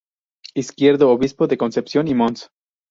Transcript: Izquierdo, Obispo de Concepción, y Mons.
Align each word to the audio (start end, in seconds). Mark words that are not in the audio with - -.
Izquierdo, 0.55 1.11
Obispo 1.11 1.45
de 1.45 1.59
Concepción, 1.59 2.07
y 2.07 2.15
Mons. 2.15 2.49